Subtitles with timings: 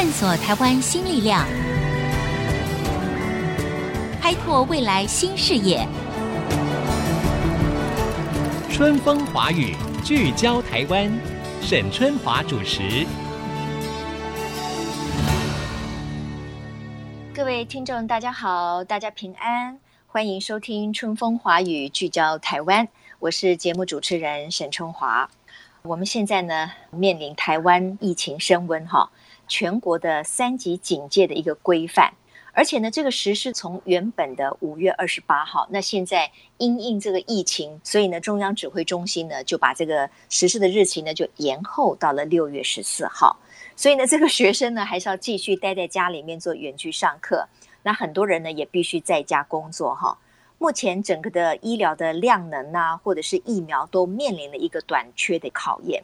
[0.00, 1.44] 探索台湾新力量，
[4.22, 5.84] 开拓未来新视野。
[8.70, 9.74] 春风华语，
[10.04, 11.10] 聚焦台湾，
[11.60, 13.04] 沈春华主持。
[17.34, 22.86] 各位听众，大家好，大家平安，欢迎收听《春风华语》，聚焦台湾。
[23.18, 25.28] 我是节目主持人沈春华。
[25.82, 29.10] 我们现在呢，面临台湾疫情升温，哈，
[29.48, 32.12] 全国的三级警戒的一个规范，
[32.52, 43.36] 而且呢，这个实施从原本的五月二十八号，那现在因应这个疫情，所以呢，中央指挥中心呢就把这个实施的日期呢就延后到了六月十四号。
[43.74, 47.48] 所以呢，这个学生呢还是要继续待在家里面做远距上课，
[47.82, 50.18] 那很多人呢也必须在家工作，哈。
[50.60, 56.02] 目前整个的医疗的量能啊，或者是疫苗都面临了一个短缺的考验。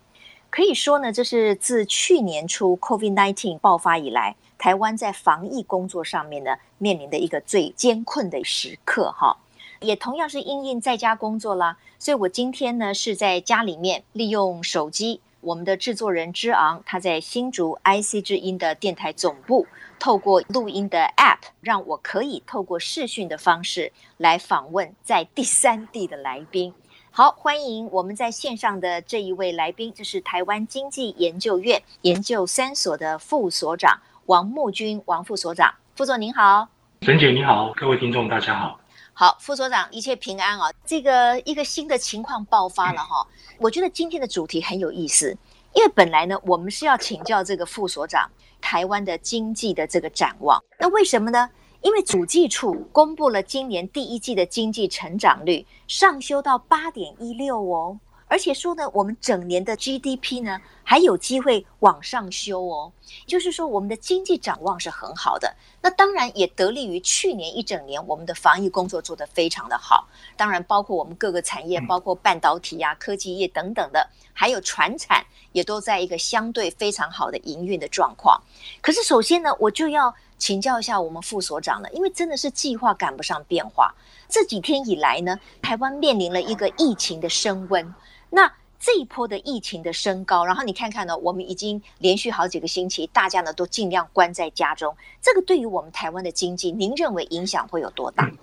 [0.54, 9.36] 可以说呢，这是自去年初 COVID-19 爆发以来，台湾在防疫工作上面呢面临的一个最艰困的时刻哈。
[9.80, 15.20] 也同样是因应在家工作啦，所以我今天呢是在家里面利用手机。
[15.40, 19.66] 我们的制作人之昂，他在新竹 IC 之音的电台总部，
[19.98, 26.72] 透过录音的 App，让我可以透过视讯的方式来访问在第三地的来宾。
[27.16, 35.72] 好，欢迎我们在线上的这一位来宾，就是台湾经济研究院研究三所的副所长王木军王副所长。
[35.94, 36.66] 副所您好，
[37.02, 38.80] 沈姐你好，各位听众大家好。
[39.12, 40.72] 好，副所长一切平安啊！
[40.84, 43.24] 这个一个新的情况爆发了哈，
[43.58, 45.38] 我觉得今天的主题很有意思，
[45.72, 48.28] 因为本来呢，我们是要请教这个副所长
[48.60, 51.48] 台湾的经济的这个展望，那为什么呢？
[51.84, 58.00] 因为主计处公布了今年第一季的经济成长率上修到八点一六哦。
[58.26, 62.92] 而且说呢，我们整年的 GDP 呢还有机会往上修哦，
[63.26, 65.56] 就是说我们的经济展望是很好的。
[65.80, 70.06] 那当然也得力于去年一整年我们的防疫工作做得非常的好。
[70.36, 78.40] 当然包括我们各个产业，包括半导体啊、科技业等等的，还有船产也都在一个相对非常好的营运的状况。
[78.80, 83.94] 可是首先呢，我就要请教一下我们副所长了，因为真的是计划赶不上变化。
[84.28, 87.94] 这几天以来呢，台湾面临了一个疫情的升温。
[88.30, 94.94] 那这一波的疫情的升高，然后你看看呢，我们已经连续好几个星期，大家呢都尽量关在家中。
[95.22, 98.24] 这个对于我们台湾的经济，您认为影响会有多大？
[98.26, 98.36] 嗯，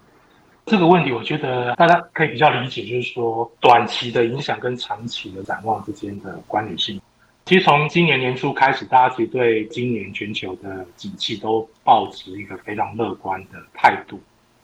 [0.65, 6.99] 这个问题，我觉得大家可以比较理解，就是说短期的影响跟长期的展望之间的关联性。
[7.45, 14.19] 其实从今年年初开始，大家其实对今年全球的景气都抱持一个非常乐观的态度。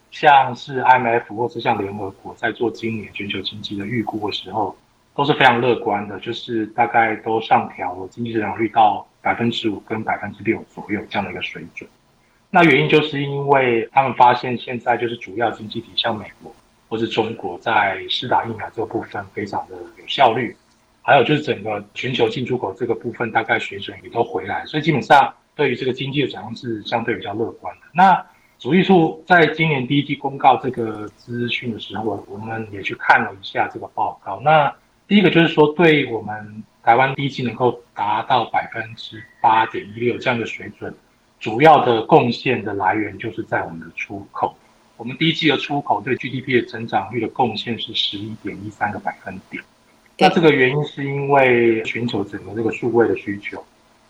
[0.09, 4.75] 像是 IMF 或是像联合国在做今年全球经济的预估的时候，
[5.17, 11.89] 都是非常乐观的，就是大概都上调了经济增长率到百分之五跟百分之六左右这样的一个水准。
[12.51, 16.55] 那原因就是因为他们发现现在就是主要经济体像美国
[16.87, 20.55] 或是中国在施打疫苗这个部分非常的有效率，
[21.01, 27.81] 还有就是整个全球进出口这个部分大概水准也都回来，所以基本上对于这个经济的展望是相对比较乐观的。
[27.91, 28.23] 那
[28.59, 34.39] 主计处在今年第一季公告这个资讯的时候，我们也去看了一下这个报告。
[34.43, 34.71] 那
[35.07, 40.93] 第一个就是说，对我们台湾第一季能够达到百分之八点一六这样的水准，
[41.39, 44.53] 主要的贡献的来源就是在我们的出口。
[44.97, 49.63] 我们第一季的出口对 GDP 的增长率的贡献是十一点一三个百分点。
[50.17, 53.63] 那这个原因是因为全球整个这个数位的需求，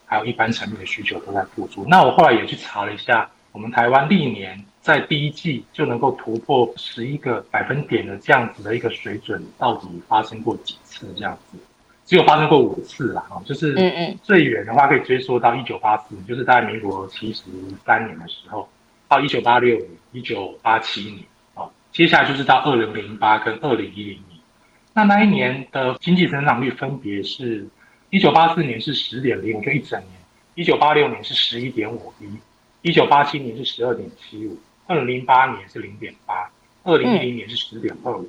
[0.04, 1.84] 还有一般产品的需求都在复苏。
[1.86, 4.64] 那我后来也去查了一下，我们台湾历年。
[4.88, 11.06] 在第一季就能够突破十一个百分点的这样子的一个水准，到底发生过几次？
[11.14, 11.58] 这样子
[12.06, 17.42] 只有发生过五次啦，就是嗯嗯，最远的话可以追溯到一九八四年，就是大概民国七十
[17.84, 18.66] 三年的时候，
[19.06, 21.18] 到一九八六年、一九八七年，
[21.52, 24.40] 啊，接下来就是到二零零八跟二零一零年，
[24.94, 27.68] 那那一年的经济增长率分别是，
[28.08, 30.12] 一九八四年是十点零五，就一整年；
[30.54, 32.26] 一九八六年是十一点五一；
[32.80, 34.56] 一九八七年是十二点七五。
[34.88, 36.50] 二零零八年是零点八，
[36.82, 38.28] 二零一零年是十点二五，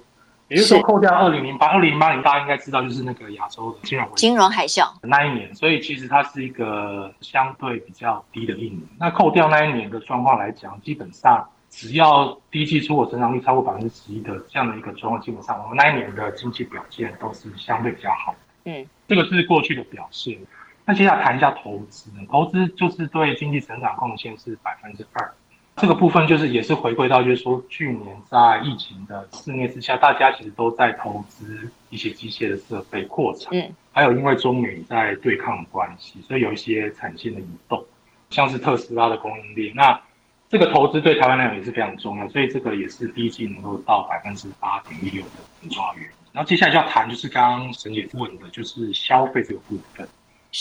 [0.49, 8.81] 也就是说扣掉二零零八，二零零八年大家应该知道就是那个亚洲的金融金融海啸那一年，所以其实它是一个相对比较低的一年。
[8.99, 18.35] 那扣掉那一年的状况来讲，基本上只要第一季出口增长率超过百分之十一的这样的一个状况，基本上我们那一年的经济表现都是相对比较好。
[18.65, 20.37] 嗯，这个是过去的表现。
[20.85, 25.31] 那接下来谈一下投资，投资就是对经济成长贡献是百分之二。
[25.79, 37.83] 这个部分就是也是回归到，就是说去年在疫情的肆虐之下，大家其实都在投资一些机械的设备扩产，嗯，还有因为中美在对抗的关系，所以有一些产线的移动。
[38.29, 39.73] 像是特斯拉的供应链。
[39.73, 39.99] 那
[40.47, 46.09] 这个投资对台湾来讲也是非常重要，所以这个也是第一季能够到百分之八点一六的很重要原因。
[46.31, 50.07] 然后接下来就要谈，就是刚刚沈姐问的，就是消费这个部分。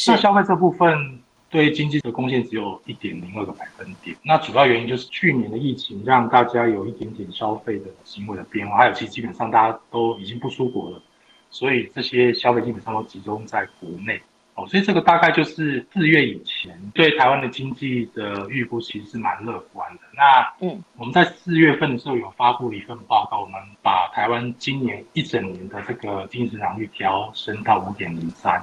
[0.06, 4.16] 那消费这部分对经济的贡献只有一点零二个百分点。
[4.22, 11.02] 那主要原因就是去年的疫情让大家有一点点消费的行为的变化，还有其实基本上大家都已经不出国了，
[11.50, 14.20] 所以这些消费基本上都集中在国内。
[14.54, 20.00] 哦，所以这个大概就是四月以前对台湾的经济的预估，其实是蛮乐观的。
[20.16, 28.60] 那嗯，我们在四月份的时候有发布了一份报告，我们把台湾今年一整年的这个经济增长率调升到五点零三。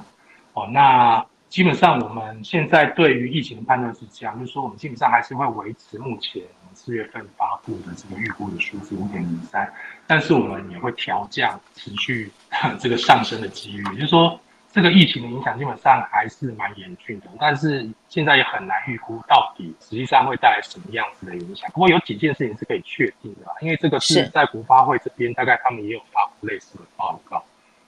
[0.52, 1.24] 哦，那
[1.56, 6.42] 基本上我们现在对于疫情的判断是这样，就是说我们基本上还是会维持目前
[6.74, 9.72] 四月份发布的这个预估的数字五点零三，
[10.06, 12.30] 但是我们也会调降持续
[12.78, 14.38] 这个上升的几率，也就是说。
[14.72, 21.66] 这个疫情的影响基本上还是蛮严峻的，但是现在也很难预估到底实际上会带来什么样子的影响。
[21.72, 27.42] 不过有几件事情是可以确定的，因为这个是在国发会这边，大概他们也有发布类似的报告。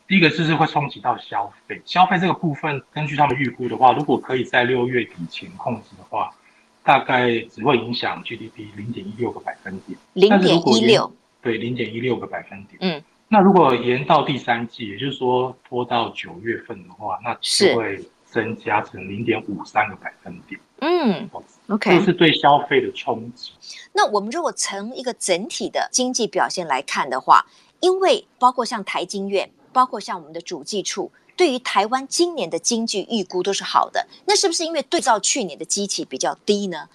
[0.09, 6.35] 第一个就是会冲击到消费，消费这个部分，根据他们预估的话，如果可以在六月底前控制的话，
[6.83, 9.99] 大概只会影响 GDP 零点一六个百分点。
[10.15, 11.13] 零点一六，
[11.43, 12.79] 对，零点一六个百分点。
[12.81, 13.05] 嗯。
[13.29, 20.59] 那如果延到第三季，也就是说拖到九月份的话，那就会增加成零点五三个百分点。
[20.81, 21.29] 嗯
[21.69, 23.53] ，OK，这是对消费的冲击。
[23.93, 27.45] 那我们如果从一个整体的经济表现来看的话，
[27.81, 34.05] 因为包括像台经院，包括像我们的主计处，对于台湾今年的经济预估都是好的。
[34.27, 36.89] 那是不是因为对照去年的基期比较低呢？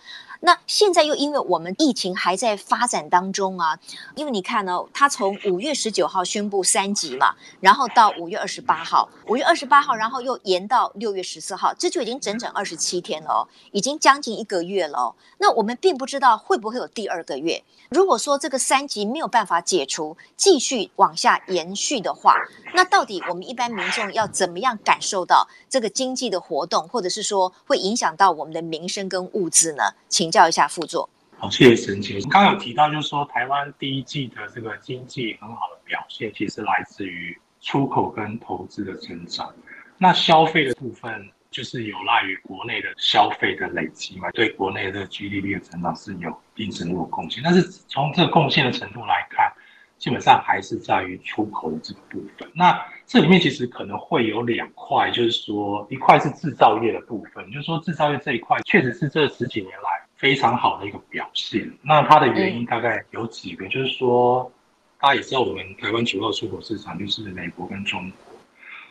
[0.45, 3.79] 那现在又因为我们疫情还在发展当中啊，
[4.15, 15.15] 因为你看呢，他从五月十九号宣布三级嘛，然后到五月二十八号，五月二十八号，然后又延到六月十四号，这就已经整整二十七天了哦，已经将近一个月了哦。
[15.37, 17.63] 那我们并不知道会不会有第二个月。
[17.89, 22.35] 如果说这个三级没有办法解除，继续往下延续的话，
[22.75, 29.83] 那到底我们一般民众要怎么样感受到这个经济的活动，或者是说会影响到我们的民生跟物资呢？
[30.09, 31.07] 请教一下副座。
[31.37, 32.19] 好，谢谢沈姐。
[32.21, 39.53] 刚刚有提到，就是说台湾第一季的这个经济很好的表现，其实来自于出口跟投资的增长。
[39.97, 47.43] 那消费的部分，就是有赖于国内的消费的累积嘛，对国内的 GDP 的成长是有一定程度的贡献。
[47.43, 49.51] 但是从这个贡献的程度来看，
[49.97, 52.49] 基本上还是在于出口的这个部分。
[52.53, 59.92] 那这里面其实可能会有两块，就是说一块是制造业的部分，就是说制造业这一块确实是这十几年来
[60.23, 61.69] 非常好的一个表现。
[61.81, 64.49] 那它的原因大概有几个，就是说
[64.97, 68.33] 大家也知道，我们台湾主要出口市场就是美国跟中国。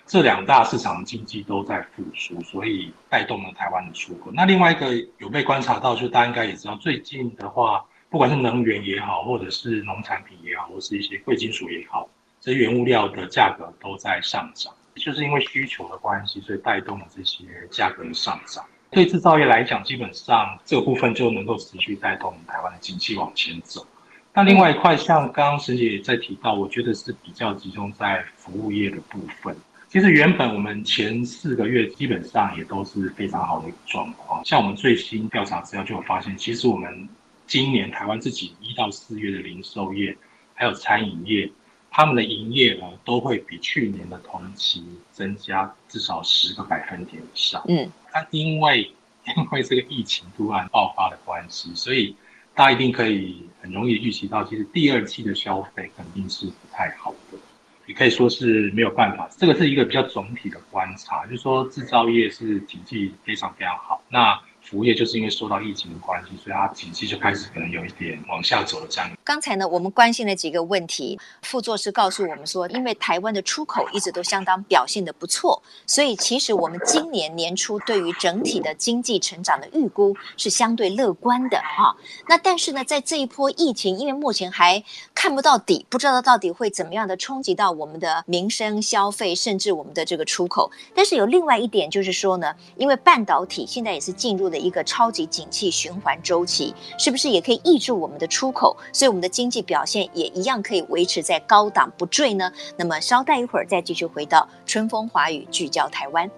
[0.04, 4.30] 这两大市场经济都在复苏，所以带动了台湾的出口。
[4.34, 12.06] 那另外一个有被观察到，就大家应该也知道，最近的话，不管是能源也好，或者是农产品也好，或是一些贵金属也好，
[12.42, 18.62] 这些原物料的价格都在上涨，就是因为需求的关系，所以带动了这些价格的上涨。
[18.92, 23.86] 对制造业来讲，基本上这个部分就能够持续带动台湾的经济往前走。
[24.34, 29.56] 那另外一块，像刚刚沈姐也在提到，我觉得是比较集中在服务业的部分。
[29.88, 37.08] 其实原本我们前四个月基本上也都是非常好的一个状况，像我们最新调查资料就有发现，其实我们
[37.46, 40.14] 今年台湾自己一到四月的零售业
[40.52, 41.50] 还有餐饮业，
[41.90, 47.62] 他们的营业额都会比去年的同期增加至少十个百分点以上。
[47.68, 48.90] 嗯，那因为
[49.36, 52.16] 因为这个疫情突然爆发的关系，所以
[52.54, 57.38] 大家一定可以很容易预期到，其实第二期的消费肯定是不太好的。
[57.86, 64.40] 也可以说是没有办法，这个是一个比较总体的观察，就是说制造业是经济非常非常好，那。
[64.62, 69.10] 服务业就是因为受到疫情的关系，所以它经济就开始可能有一点往下走的这样。
[69.22, 81.94] 刚才呢，我们关心了几个问题，副座是告诉我们说，因为台湾的出口一直都相当表现得不错，所以其实我们今年年初对于整体的经济成长的预估是相对乐观的哈。
[82.28, 84.82] 那但是呢，在这一波疫情，因为目前还
[85.14, 90.70] 看不到底，不知道到底会怎么样的冲击到我们的民生消费，甚至我们的这个出口。
[90.94, 94.62] 但是有另外一点就是说呢，因为半导体现在也是进入的。
[94.62, 98.76] 一个超级景气循环周期，是不是也可以抑制我们的出口？
[98.92, 102.52] 所以我们的经济表现也一样可以维持在高档不坠呢？
[102.76, 106.30] 那么稍待一会儿再继续回到春风华语聚焦台湾。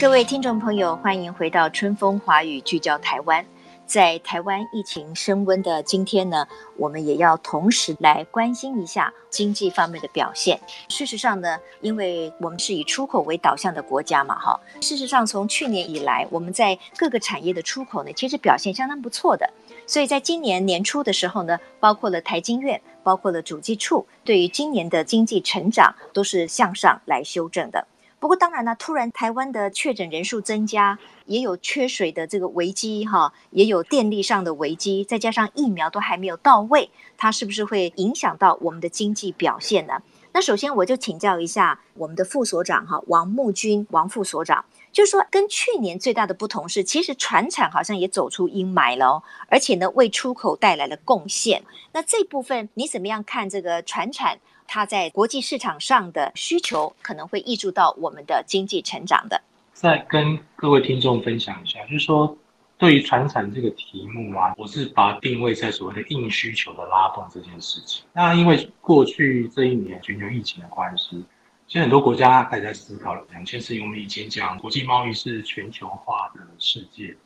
[0.00, 3.44] 各位听众朋友，欢迎回到春风华语聚焦台湾。
[3.86, 10.60] 在台湾疫情升温的今天呢，我们也要同时来关心一下经济方面的表现。
[10.88, 19.48] 事实上呢，因为我们是以出口为导向的国家嘛，哈，事实上从去年以来，我们在各个产业的出口呢，其实表现相当不错的。
[19.86, 27.86] 所以在今年年初的时候呢，包括了台经院，包括了主计处，对于今年的经济成长都是向上来修正的。
[28.18, 40.00] 不过当然呢，突然台湾的确诊人数增加，也有缺水的这个危机哈，也有电力上的危机，再加上疫苗都还没有到位，它是不是会影响到我们的经济表现呢？
[40.32, 44.64] 那首先我就请教一下我们的副所长哈，王木军王副所长，
[44.96, 51.62] 就是说跟去年最大的不同是，其实船产好像也走出阴霾了哦，而且呢为出口带来了贡献。
[51.92, 54.38] 那这部分你怎么样看这个船产？
[54.66, 59.38] 它在国际市场上的需求可能会挹注到我们的经济成长的。
[59.74, 62.34] 再跟各位听众分享一下，就是说
[62.78, 68.02] 对于船产这个题目啊，我是把定位在所谓的硬需求的拉动这件事情。
[68.14, 71.22] 那因为过去这一年全球疫情的关系，
[71.68, 73.82] 其实很多国家还在思考了两件事情。
[73.82, 77.16] 我们以前讲国际贸易是全球化的世界，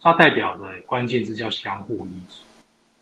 [0.00, 2.46] 它代表的关键字叫相互依存。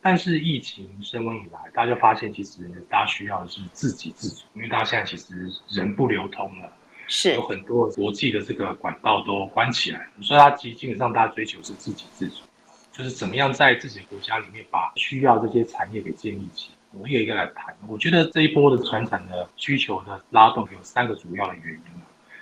[0.03, 6.73] 但是疫情升温以来，大家就发现其实大家需要的是自给自足，因为大家现在其实人不流通了，
[7.07, 12.43] 是有很多国际的这个管道都关起来，所以它基基本上大家追求是自给自足，
[12.91, 16.75] 就是怎么样在自己的国家里面把需要这些产业给建立起来。
[16.93, 21.81] 我一个一个来谈，我觉得这一波的传产的需求的拉动有三个主要的原因。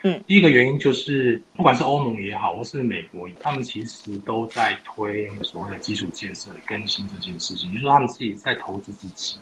[0.05, 9.38] 嗯，第一个原因就是，不管是欧盟也好，或是美国，他们其实都在推所谓的基础建设更新这件事情，就是他们自己在投资自己。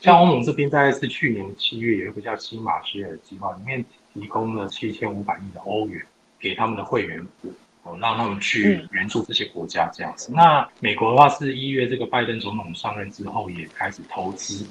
[0.00, 6.04] 像欧盟这边，大概是去年七月有一个叫新马歇尔计划，里面提供了七千五百亿的欧元
[6.40, 7.52] 给他们的会员国，
[7.82, 10.32] 哦，让他们去援助这些国家这样子。
[10.34, 14.66] 那美国的话，是一月这个拜登总统上任之后也开始投资，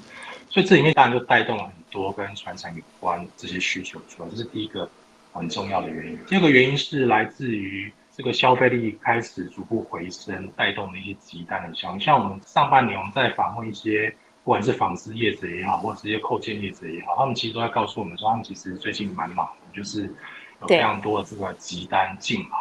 [0.49, 4.89] 所以这里面当然就带动了很多跟传产有关这些需求出来，这是第一个。
[5.31, 6.19] 很重要的原因。
[6.25, 11.99] 第二个原因是来自于这个消费力开始逐步回升，带动了一些急单的效应。
[11.99, 14.09] 像我们上半年我们在访问一些，
[14.43, 20.11] 不管是纺织业者也好，或者这些扣件业者也好，他们其实都在告诉我们说，他们其实最近蛮忙的，就是
[20.61, 22.57] 有非常多的这个急单进来。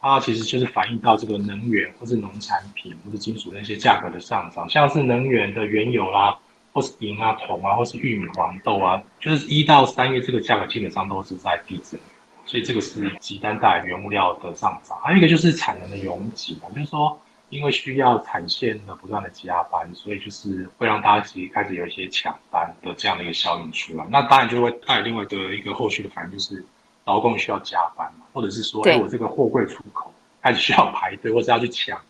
[0.00, 6.38] 它其实就是反映到这个能源或是农产品或是金属那些价格的上涨，像是能源的原油啦。
[6.72, 11.98] 或是银啊、铜啊，或是玉米、黄豆啊，就是一到三月这个价格基本上都是在递增，
[12.46, 14.96] 所以这个是极单带来原物料的上涨。
[15.02, 24.06] 还有一个就是产能的拥挤嘛，就是说因为需要产线的不断的加班，所以就是会让大家其实开始有一些抢单的这样的一个效应出来。
[24.08, 26.64] 那当然就会带另外的一个后续的反应，就是
[27.10, 32.00] 劳工需要加班嘛，或者是说，哎，我这个货柜出口 开始需要排队，或者要去抢。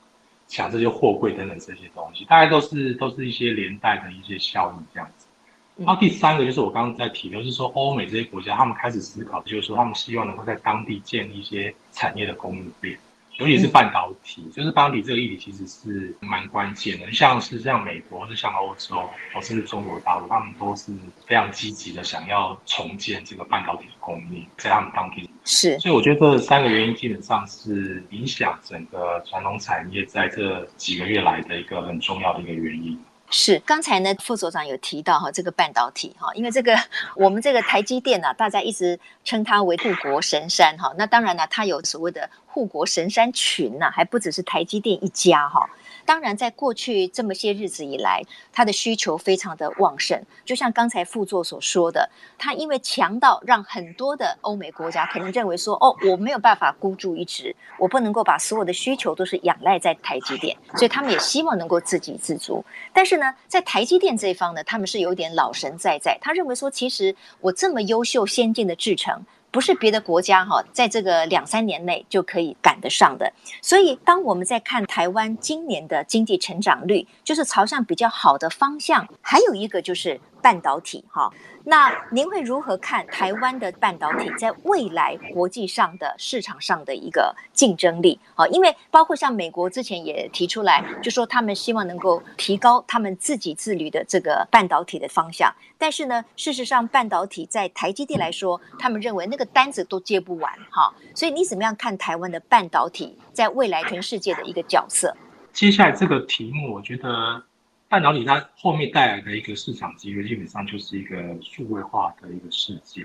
[0.52, 5.28] 抢这些货柜等等这些东西，大概都是都是一些连带的一些效应这样子。
[5.76, 12.98] 然后第三个就是我刚刚在提的，就是说欧美这些国家，他们开始思考，就是说他们希望能够在当地建立一些产业的供应链。
[13.40, 17.10] 尤其是半导体，嗯、就是半导体这个议题其实是蛮关键的。
[17.10, 20.92] 像是像美国，是像欧洲，或是中国大陆，他们都是
[21.26, 25.78] 非常积极的想要重建这个半导体的供应，在他们当地是。
[25.78, 32.98] 所以我觉得这三个原因基本上是影响整个传统产业在这几个月来的一个很重要的一个原因。
[33.30, 36.76] 是，刚才呢，副所长有提到哈，这个半导体哈，因为这个
[37.14, 45.68] 我们这个台积电呢、啊，大家一直称它为护国神山哈，那当然呢，它有所谓的护国神山群呐、啊，还不只是台积电一家哈。
[46.10, 48.20] 当然，在过去这么些日子以来，
[48.52, 50.20] 它的需求非常的旺盛。
[50.44, 62.64] 就像刚才副座所说的，它因为强到让很多的欧美国家可能认为说，哦，我没有办法孤注一掷，我不能够把所有的需求都是仰赖在台积电，所以他们也希望能够自给自足。
[62.92, 69.24] 但是呢，在台积电这一方呢，他们是有点老神在在，他认为说，其实我这么优秀先进的制程。
[69.50, 73.32] 不是别的国家哈，在这个两三年内就可以赶得上的。
[73.60, 79.08] 所以，当我们在看台湾今年的经济成长率，就是朝向比较好的方向。
[79.20, 81.30] 还有一个就是半导体哈。
[81.64, 88.18] 那您会如何看台湾的半导体在未来国际上的市场上的一个竞争力？
[88.34, 95.54] 好，因为包括像美国之前也提出来，就说他们希望能够提高他们自己自律的这个半导体的方向。
[95.76, 100.94] 但是呢，事实上半导体在台积电来说，他们认为那个单子都接不完哈。
[101.14, 105.14] 所以你怎么样看台湾的半导体在未来全世界的一个角色？
[105.52, 107.42] 接下来这个题目，我觉得。
[107.90, 113.04] 半导体它后面带来的一个市场机会，基本上就是一个数位化的一个世界。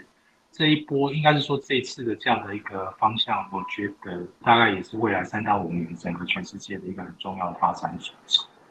[0.52, 7.98] 这一波应该是说这一次的这样的一个方向，我觉得大概也是未来三到五年整个全世界的一个很重要的发展。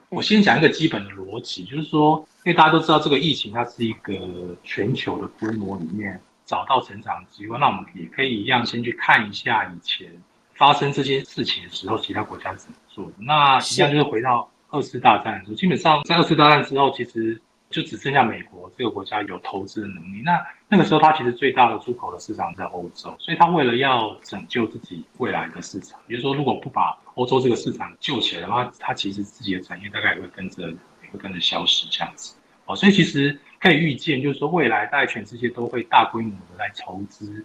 [0.09, 10.09] 我先讲一个基本的逻辑，就是说，因为大家都知道这个疫情它是一个全球的规模里面找到成长机会，那我们也可以一样先去看一下以前
[10.55, 13.15] 发生这件事情的时候，其他国家怎么做的。
[13.19, 14.49] 那一样就是回到。
[14.75, 17.41] 二次大战的时候，基本上在二次大战之后，其实
[17.71, 20.21] 就只剩下美国这个国家有投资的能力。
[20.25, 32.35] 那那个时候，它其实最大的出口的市场在欧洲，所以它为了要拯救自己未来的市场，也就是说，如果不把欧洲这个市场救起来的话，它其实自己的产业大概也会跟着也会跟着消失这样子。
[32.67, 37.45] 哦，所以其实可以预见，就是说未来大概全世界都会大规模的来投资，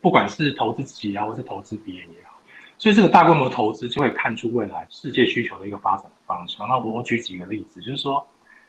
[0.00, 2.29] 不管是投资自己啊，或是投资别人也好。
[2.80, 6.66] 所以这个大规模投资就会看出未来世界需求的一个发展方向。
[6.66, 8.26] 那我举几个例子，就是说，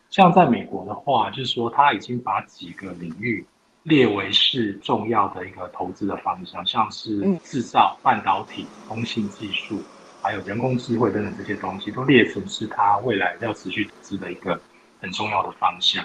[0.09, 3.45] 像在美国的话，就是说他已经把几个领域
[3.83, 9.81] 列为是重要的一个投资的方向，像是制造、半导体、通信技术，
[10.21, 14.59] 还有人工智慧等等这些东西，都列成是他未来要持续投资的一个
[14.99, 16.03] 很重要的方向。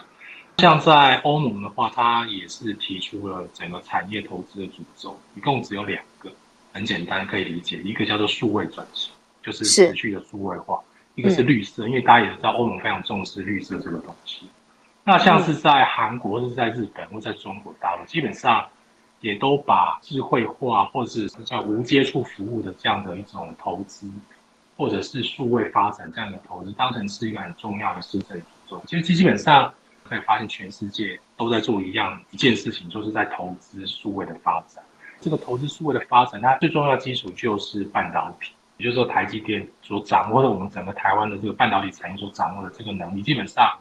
[0.58, 6.30] 像在欧盟的话，它也是提出了整个产业投资的主轴，一共只有两个。
[6.76, 7.78] 很简单，可以理解。
[7.78, 9.10] 一个叫做数位转型，
[9.42, 10.78] 就是持续的数位化；
[11.14, 14.46] 一个是绿色，因为大家也知道欧盟非常重视绿色这个东西。
[15.02, 18.68] 那像是在韩国，是在日本，或在中国大陆，基本上
[19.22, 24.06] 也都把智慧化或者是叫无接触服务的这样的一种投资，
[24.76, 28.82] 或者是数位发展这样的投资，当成是一个很重要的市政主轴。
[28.86, 29.72] 其实基本上
[30.04, 34.84] 可以发现，全世界都在做一样一件事情，就是在投资数位的发展。
[35.20, 43.72] 这个投资数位的发展，它最重要的基础就是半导体，也就是说台积电所掌握的我们整个台湾的这个半导体产业所掌握的这个能力，基本上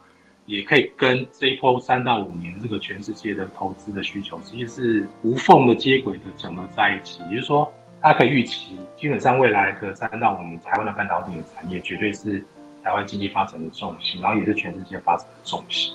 [0.46, 7.20] 也可以跟这一波三到五年这个全世界的投资的需求，其实是无缝的接轨的整合在一起。
[7.30, 12.44] 也就是说，它可以预期，基本上未来的三到五年，台湾的半导体产业绝对是
[12.82, 15.94] 台湾经济发展的重心，然后也是全世界发展的重心。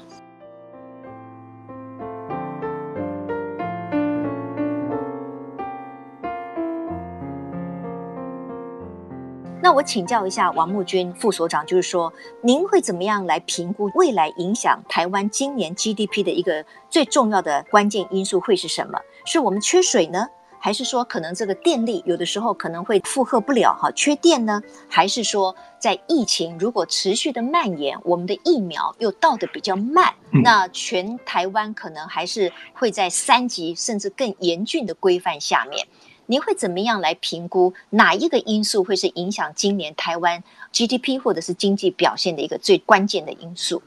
[9.64, 19.00] 那我请教一下王木军副所长，就是说，您会怎么样来评估未来影响台湾今年 GDP 的一个最重要的关键因素会是什么？
[19.24, 20.28] 是我们缺水呢，
[20.60, 24.60] 还是说可能这个电力有的时候可能会负荷不了哈，缺电呢？
[24.90, 30.12] 还是说在疫情如果持续的蔓延，我们的疫苗又到的比较慢，
[30.44, 35.86] 那全台湾可能还是会在三级甚至更严峻的规范下面？
[36.32, 40.42] 您会怎么样来评估哪一个因素会是影响今年台湾
[40.72, 43.84] GDP 或者是经济表现的一个最关键的因素？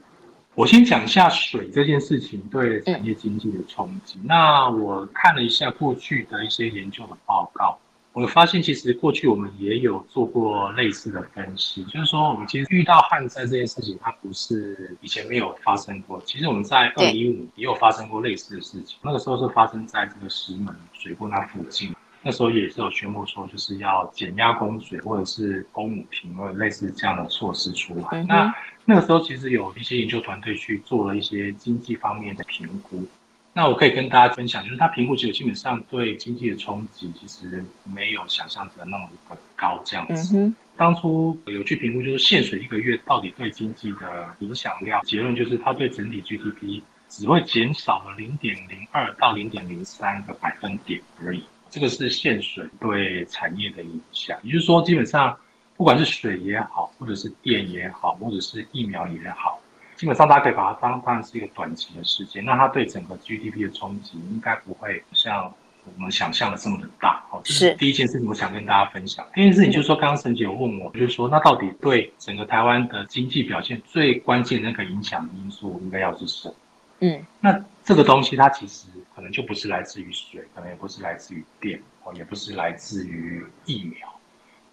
[0.55, 4.19] 我先讲一下水这件事情对产业经济的冲击。
[4.19, 7.79] 嗯、那我看了一下过去的一些研究的报告，
[8.13, 16.21] 我发现其实过去我们也有做过类似的分析，就是说我们其实遇到旱灾这件事情，它不是以前没有发生过。
[16.27, 21.91] 其实我们在二零一五也有发生过类似的事情，那个时候是发生在这个石门水库那附近。
[22.25, 28.07] 那时候也是有宣布说，就是要减压供水，或者是供母瓶，或者类似这样的措施出来。
[28.13, 28.55] 嗯、那
[28.87, 33.07] 那个时候其实有一些研究团队去做了一些经济方面的评估。
[33.53, 40.37] 那我可以跟大家分享，就是他评估其实基本上对经济的冲击其实没有想象的那么的高这样子。
[40.37, 51.45] 嗯、当初有去评估，就是限水一个月到底对经济的影响量，结论就是它对整体 GDP 只会减少了零点零二到零点零三个百分点而已。
[51.75, 55.37] 这个是限水对产业的影响，也就是说，基本上
[55.77, 59.59] 不管是水也好，或者是电也好，或者是疫苗也好，
[59.97, 62.45] 基本上大家可以把它当当然是一个短期的事件。
[62.45, 65.53] 那它对整个 GDP 的冲击应该不会像
[65.85, 67.21] 我们想象的这么的大。
[67.43, 69.27] 是第一件事情，我想跟大家分享。
[69.35, 76.55] 第一件事情就是说，刚刚沈姐有问我，就是说，那到底对整个台湾的经济表现最关键的那个影响因素应该要是什么？
[77.01, 78.87] 嗯，那这个东西它其实。
[79.15, 84.09] 可能就不是来自于水，可能也不是来自于电，哦，也不是来自于疫苗。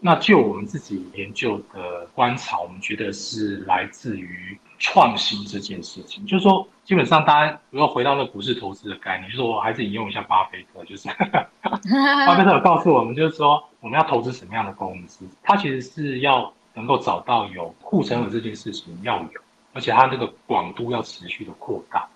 [0.03, 6.25] 那就我们自己研究的观察，我们觉得是来自于创新这件事情。
[6.25, 11.07] 就是说，基本上大家如果回到那股市投资的概念，就是我还是引用一下巴菲特，就是
[11.61, 19.41] 巴菲特有告诉我们，就是说我们要投资什么样的公司，他其实是要能够找到有护城河这件事情要有，
[19.73, 22.09] 而且它那个广度要持续的扩大。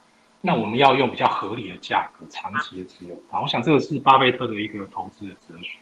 [0.46, 3.42] 那我们要用比较合理的价格，长期的持有它。
[3.42, 5.80] 我想这个是巴菲特的一个投资的哲学。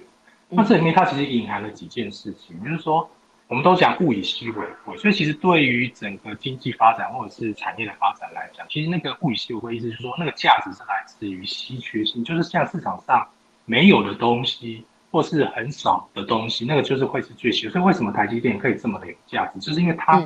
[0.48, 3.10] 那这里面它其实隐含了几件事情，就是说，
[3.50, 13.28] 我们都讲物以稀为贵，所以其实对于整个经济发展或者是产业的发展来讲，其实那个物以稀为贵意思是说，那个价值是来自于稀缺性，就是像市场上
[13.66, 17.70] 没有的东西，或是很少的东西，那个就是会是最稀缺。
[17.70, 20.24] 所以为什么台积电可以这么的有价值，就是因为它。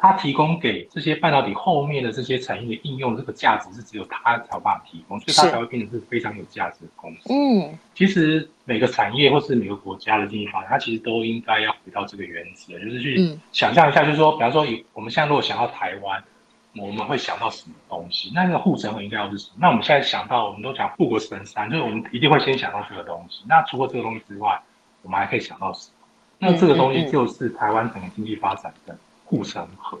[0.00, 7.30] 嗯它提供给这些半导体后面的这些产业的应用，这个价值是只有它才有办法提供，所以它才会变成是非常有价值的公司。
[7.30, 16.24] 嗯，其实每个产业或是每个国家的经济发展，它其实都应该要回到这个原则，就是去想象一下，就是说，比方说，我们现在如果想到台湾，
[16.78, 18.32] 我们会想到什么东西？
[18.34, 19.56] 那那个护城河应该要是什么？
[19.60, 23.44] 那我们现在想到，我们都讲护国神山，就是我们一定会先想到这个东西。
[23.46, 24.58] 那除了这个东西之外，
[25.02, 25.94] 我们还可以想到什么？
[26.38, 28.96] 那这个东西就是台湾整个经济发展的。
[29.30, 29.96] 护城河，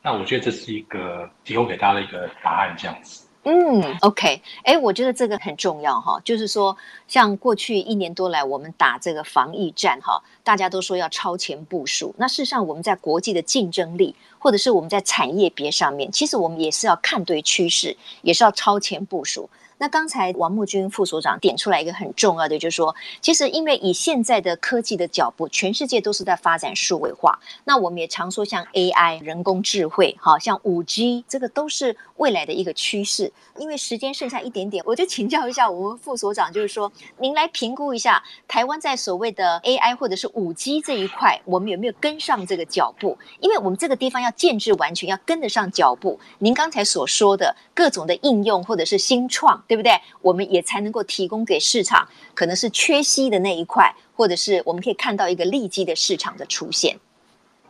[0.00, 3.26] 那我觉得这是一个提供给大家的一个答案，这样子。
[3.42, 6.76] 嗯，OK，哎，我觉得这个很重要哈，就是说，
[7.08, 12.14] 像过去一年多来，我们打这个防疫战哈，大家都说要超前部署。
[12.16, 19.50] 那事实上，我们在国际的竞争力，或者是我们在产业别上面，其实我们也是要看对趋势，也是要超前部署。
[19.80, 27.38] 那刚才王木君副所长点出来一个很重要的，就是说，其实因为以现在的科技的脚步，全世界都是在发展数位化。
[27.62, 33.32] 那我们也常说像 AI 人工智慧，好像五 G，这个都是未来的一个趋势。
[33.56, 43.18] 因为时间剩下一点点，我就请教一下我们副所长，就是说，您来评估一下台湾在所谓的 AI 或者是五 G 这一块，我们有没有跟上这个脚步？
[43.40, 46.20] 因为我们这个地方要建制完全，要跟得上脚步。
[46.38, 49.48] 您刚才所说的各种的应用或者是新创。
[49.66, 49.92] 对不对？
[50.22, 56.98] 我们也才能够提供给市场，可能是缺稀的那一块，或者是我们可以看到一个利基的市场的出现。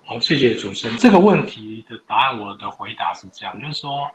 [0.05, 0.97] 好，谢谢主持人。
[0.97, 4.09] 这个问题的答案，我的回答是这样，就是说，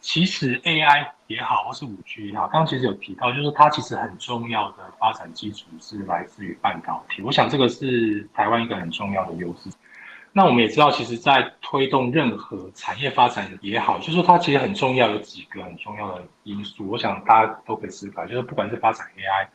[0.00, 7.20] 其实 AI 也好，或是五 G 也好，刚刚其实有提到，就是它其实很重要的发展基础是来自于半导体。
[7.22, 9.70] 我想这个是台湾一个很重要的优势。
[10.30, 16.86] 那我们也知道，其实，在推动任何产业发展也好，就是说它其实很重要，有几个很重要的因素。
[16.88, 19.48] 我想大家都可以思考，就是不管是发展 AI、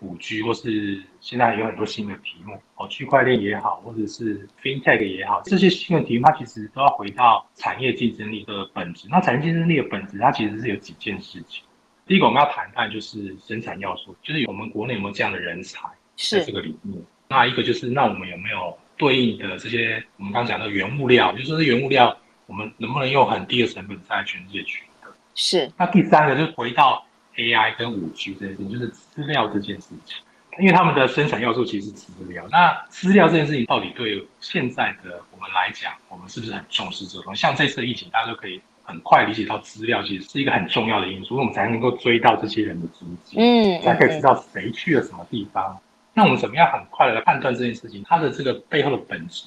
[0.00, 9.06] 五 G，或是现在有很多新的题目，哦，区块链也好，或者是 FinTech 也好，这些新的题目，它其实都要回到产业竞争力的本质。
[9.10, 11.64] 那产业竞争力的本质，它其实是有几件事情。
[12.06, 17.02] 第一个，我们要谈谈就是生产要素，就是我们国内有没有这样的人才在这个领域。
[17.28, 18.76] 那一个就是，那我们有没有？
[18.96, 25.08] 对应的这些，我们刚刚讲的原物料，就是说这原物料，我们能不能用很低的成本在全世界取得？
[25.34, 25.72] 是。
[25.78, 27.02] 那第三个就是回到
[27.36, 30.16] AI 跟五 G 这件事情，就是资料这件事情，
[30.58, 32.46] 因为他们的生产要素其实是资料。
[32.50, 37.34] 那资料这件事情到底对现在的我们来讲，我们是不是很重视这种？
[37.34, 45.78] 像这次的疫情，大家都可以很快理解到资料其实是一个很重要的因素，我们才能够追到这些人的足迹，嗯，才可以知道谁去了什么地方。
[46.12, 48.04] 那我们怎么样很快的来判断这件事情？
[48.06, 49.46] 它的这个背后的本质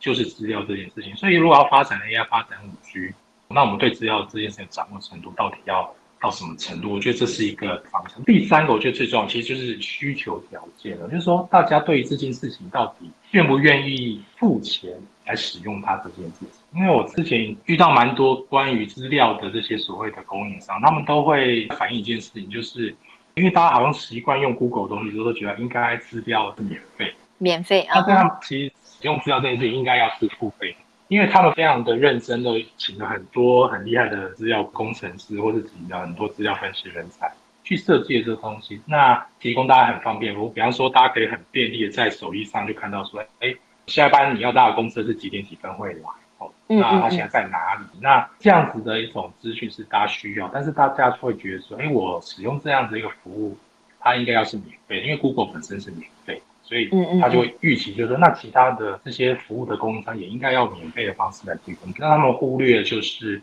[0.00, 1.14] 就是资料这件事情。
[1.14, 3.14] 所以如果要发展 AI、发展五 G，
[3.48, 5.94] 那我们对资料这件事情掌握程度到底要
[6.24, 6.90] 到什么程度？
[6.90, 8.22] 我觉得这是一个方向。
[8.24, 14.90] 第三个，我觉得最重要其实就是需求条件了，就是说大家对于这件事情到底愿不愿意付钱
[15.26, 16.48] 来使用它这件事情。
[16.74, 22.96] 因为我之前遇到蛮多关于资料的这些所谓的供应商，他们都会反映一件事情，就是。
[23.36, 27.98] 因为大家好像习惯用 Google 的东西，都觉得应该资料是免费，免费啊。
[27.98, 30.76] 那这样其实使用资料这件事情应该要是付费，
[31.08, 40.34] 因为他们非常的认真的请了很多很厉害的资料工程师，或是请了很多资料分析人才去设计这个东西，那提供大家很方便。
[40.38, 43.54] 我比方说，大家可以很便利的在手机上就看到说，哎，
[43.86, 46.00] 下班你要到的公司是几点几分会来。
[46.38, 47.84] 哦那他现在在哪里？
[47.84, 53.56] 嗯嗯嗯，那这样子的一种资讯是大家需要，但是大家会觉得说，哎，我使用这样子一个服务，
[54.00, 56.88] 它应该要是免费，因为 Google 本身是免费，所以
[57.20, 61.92] 他就会预期就是说，那其他的这些服务的供应商也应该要免费的方式来提供。
[61.98, 63.40] 让他们忽略的就是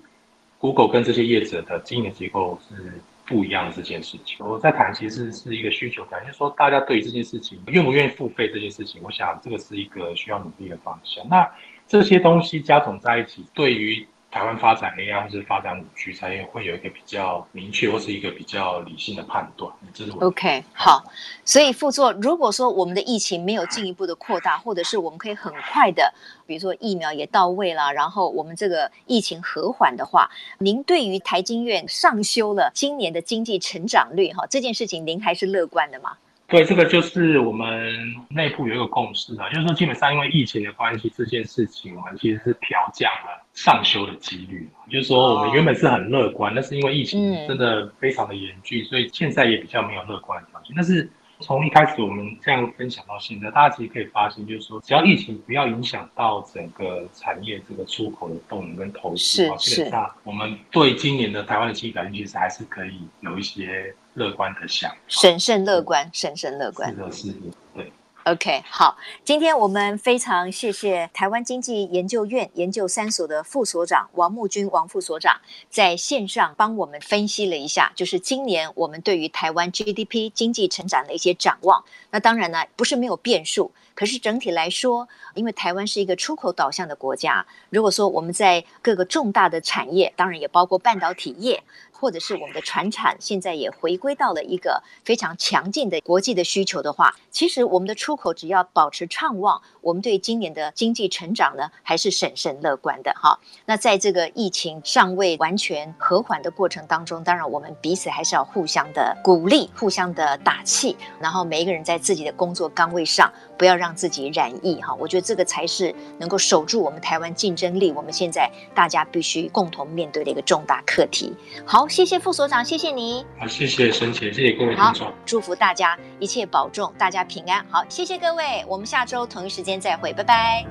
[0.57, 2.93] Google 跟这些业者的经营结构是
[3.27, 4.37] 不一样的这件事情。
[4.45, 11.23] 我在谈其实是一个需求感，就是说大家对于这件事情愿不愿意付费这件事情，我想这个是一个需要努力的方向。
[11.29, 11.47] 那
[11.87, 19.71] 这些东西加总在一起，对于台湾发展 AI 或是发展五 G 产业，会有一个比较明确或是一个比较理性的判断。
[19.93, 21.03] 这是 OK 好。
[21.43, 26.13] 所以副座，如果说我们的疫情没有进一步的扩大，或者是我们可以很快的，
[26.47, 36.15] 比如说疫苗也到位了，然后我们这个疫情和缓的话，您对于台经院上修了今年的经济成长率哈这件事情，您还是乐观的吗？
[36.51, 44.69] 对，这个就是我们内部有一个共识啊，就是说基本上因为疫情的关系，这件事情我们其实是调降了上修的几率。
[44.89, 50.73] 就是说我们原本是很乐观，但是因为疫情真的非常的严峻，所以现在也比较没有乐观的条件。
[50.75, 51.09] 但是
[51.39, 64.97] 从一开始我们这样分享到现在，大家其实可以发现，就是说，只要疫情不要影响到整个产业这个出口的动能跟投资，基本上我们对今年的台湾的经济表现，其实还是可以有一些乐观的想法。
[65.07, 66.89] 审慎乐观，审慎乐观。
[66.89, 67.39] 是的，是的，
[67.73, 67.93] 对。
[68.23, 68.95] OK，好，
[69.25, 81.83] 今天我们非常谢谢台湾经济研究院研究三所的副所长王木军王副所长在线上帮我们分析了一下，就是今年我们对于台湾 GDP 经济成长的一些展望。
[82.11, 91.63] 那当然呢，不是没有变数，可是整体来说，因为台湾是一个出口导向的国家，如果说我们在各个重大的产业，当然也包括半导体业。
[92.01, 103.39] 或者是我们的船产现在也回归到了一个非常强劲的国际的需求的话，其实我们的出口只要保持畅旺，我们对今年的经济成长呢还是审慎乐观的哈。
[103.67, 114.91] 那在这个疫情尚未完全和缓的过程当中，当然我们彼此还是要互相的鼓励、互相的打气，然后每一个人在自己的工作岗位上不要让自己染疫哈。
[114.95, 121.31] 我觉得这个才是能够守住我们台湾竞争力，我们现在大家必须共同面对的一个重大课题。
[121.63, 121.87] 好。
[121.91, 123.25] 谢谢副所长，谢谢你。
[123.37, 125.05] 好，谢谢沈姐，谢谢各位听众。
[125.07, 127.63] 好，祝福大家一切保重，大家平安。
[127.69, 130.65] 好，谢谢各位，我们下周同一时间再会，拜拜。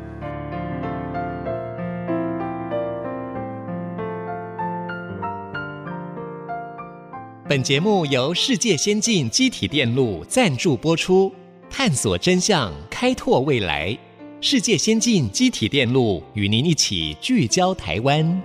[7.47, 11.31] 本节目由世界先进机体电路赞助播出，
[11.69, 13.95] 探索真相，开拓未来。
[14.41, 18.43] 世界先进机体电路与您一起聚焦台湾。